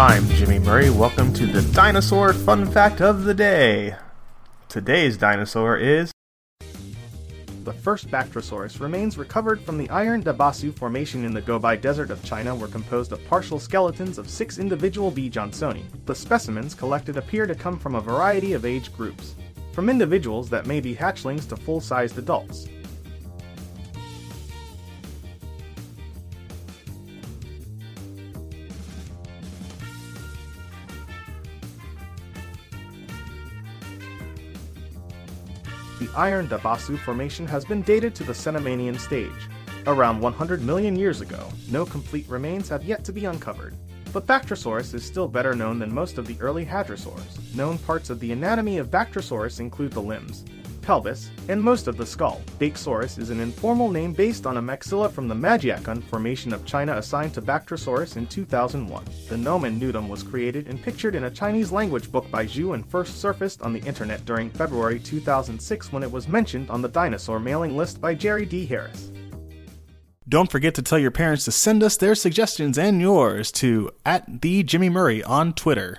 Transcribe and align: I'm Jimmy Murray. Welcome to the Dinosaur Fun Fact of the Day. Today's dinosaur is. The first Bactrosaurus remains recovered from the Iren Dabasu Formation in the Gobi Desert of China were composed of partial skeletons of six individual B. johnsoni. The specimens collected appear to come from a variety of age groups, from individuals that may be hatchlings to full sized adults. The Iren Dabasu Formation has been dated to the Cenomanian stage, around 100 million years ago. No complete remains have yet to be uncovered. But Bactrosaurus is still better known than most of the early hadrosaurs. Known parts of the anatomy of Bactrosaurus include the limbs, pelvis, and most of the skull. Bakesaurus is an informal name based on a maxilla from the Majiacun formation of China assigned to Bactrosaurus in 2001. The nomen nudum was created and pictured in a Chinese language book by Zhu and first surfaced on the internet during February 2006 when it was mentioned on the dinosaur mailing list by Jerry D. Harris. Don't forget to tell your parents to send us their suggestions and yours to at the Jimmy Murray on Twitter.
I'm 0.00 0.26
Jimmy 0.30 0.58
Murray. 0.58 0.88
Welcome 0.88 1.30
to 1.34 1.44
the 1.44 1.60
Dinosaur 1.74 2.32
Fun 2.32 2.64
Fact 2.64 3.02
of 3.02 3.24
the 3.24 3.34
Day. 3.34 3.94
Today's 4.70 5.18
dinosaur 5.18 5.76
is. 5.76 6.10
The 7.64 7.74
first 7.74 8.10
Bactrosaurus 8.10 8.80
remains 8.80 9.18
recovered 9.18 9.60
from 9.60 9.76
the 9.76 9.88
Iren 9.88 10.24
Dabasu 10.24 10.74
Formation 10.74 11.26
in 11.26 11.34
the 11.34 11.42
Gobi 11.42 11.76
Desert 11.76 12.10
of 12.10 12.24
China 12.24 12.54
were 12.54 12.66
composed 12.66 13.12
of 13.12 13.22
partial 13.26 13.60
skeletons 13.60 14.16
of 14.16 14.30
six 14.30 14.56
individual 14.58 15.10
B. 15.10 15.28
johnsoni. 15.28 15.84
The 16.06 16.14
specimens 16.14 16.74
collected 16.74 17.18
appear 17.18 17.44
to 17.44 17.54
come 17.54 17.78
from 17.78 17.94
a 17.94 18.00
variety 18.00 18.54
of 18.54 18.64
age 18.64 18.90
groups, 18.94 19.34
from 19.72 19.90
individuals 19.90 20.48
that 20.48 20.64
may 20.64 20.80
be 20.80 20.94
hatchlings 20.94 21.46
to 21.50 21.56
full 21.56 21.82
sized 21.82 22.16
adults. 22.16 22.68
The 36.00 36.06
Iren 36.16 36.48
Dabasu 36.48 36.98
Formation 36.98 37.46
has 37.48 37.66
been 37.66 37.82
dated 37.82 38.14
to 38.14 38.24
the 38.24 38.32
Cenomanian 38.32 38.98
stage, 38.98 39.50
around 39.86 40.18
100 40.18 40.62
million 40.62 40.96
years 40.96 41.20
ago. 41.20 41.46
No 41.70 41.84
complete 41.84 42.26
remains 42.26 42.70
have 42.70 42.82
yet 42.82 43.04
to 43.04 43.12
be 43.12 43.26
uncovered. 43.26 43.76
But 44.10 44.26
Bactrosaurus 44.26 44.94
is 44.94 45.04
still 45.04 45.28
better 45.28 45.54
known 45.54 45.78
than 45.78 45.92
most 45.92 46.16
of 46.16 46.26
the 46.26 46.40
early 46.40 46.64
hadrosaurs. 46.64 47.54
Known 47.54 47.76
parts 47.76 48.08
of 48.08 48.18
the 48.18 48.32
anatomy 48.32 48.78
of 48.78 48.90
Bactrosaurus 48.90 49.60
include 49.60 49.92
the 49.92 50.00
limbs, 50.00 50.46
pelvis, 50.80 51.30
and 51.48 51.60
most 51.60 51.86
of 51.86 51.96
the 51.96 52.06
skull. 52.06 52.40
Bakesaurus 52.58 53.18
is 53.18 53.30
an 53.30 53.40
informal 53.40 53.90
name 53.90 54.12
based 54.12 54.46
on 54.46 54.56
a 54.56 54.62
maxilla 54.62 55.10
from 55.10 55.28
the 55.28 55.34
Majiacun 55.34 56.02
formation 56.04 56.52
of 56.52 56.64
China 56.64 56.96
assigned 56.96 57.34
to 57.34 57.42
Bactrosaurus 57.42 58.16
in 58.16 58.26
2001. 58.26 59.04
The 59.28 59.36
nomen 59.36 59.80
nudum 59.80 60.08
was 60.08 60.22
created 60.22 60.68
and 60.68 60.82
pictured 60.82 61.14
in 61.14 61.24
a 61.24 61.30
Chinese 61.30 61.72
language 61.72 62.10
book 62.10 62.30
by 62.30 62.46
Zhu 62.46 62.74
and 62.74 62.84
first 62.88 63.20
surfaced 63.20 63.62
on 63.62 63.72
the 63.72 63.80
internet 63.80 64.24
during 64.24 64.50
February 64.50 64.98
2006 64.98 65.92
when 65.92 66.02
it 66.02 66.10
was 66.10 66.28
mentioned 66.28 66.70
on 66.70 66.82
the 66.82 66.88
dinosaur 66.88 67.38
mailing 67.40 67.76
list 67.76 68.00
by 68.00 68.14
Jerry 68.14 68.46
D. 68.46 68.66
Harris. 68.66 69.10
Don't 70.28 70.50
forget 70.50 70.74
to 70.76 70.82
tell 70.82 70.98
your 70.98 71.10
parents 71.10 71.44
to 71.46 71.50
send 71.50 71.82
us 71.82 71.96
their 71.96 72.14
suggestions 72.14 72.78
and 72.78 73.00
yours 73.00 73.50
to 73.52 73.90
at 74.06 74.42
the 74.42 74.62
Jimmy 74.62 74.88
Murray 74.88 75.24
on 75.24 75.52
Twitter. 75.52 75.98